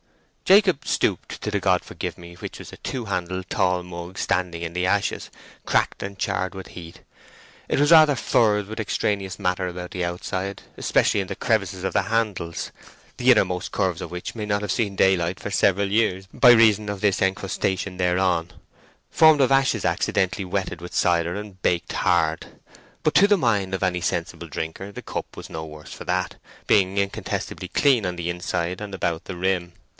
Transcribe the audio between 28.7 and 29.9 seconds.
and about the rim.